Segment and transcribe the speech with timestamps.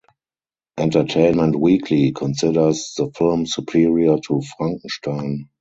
[0.79, 5.47] "Entertainment Weekly" considers the film superior to "Frankenstein".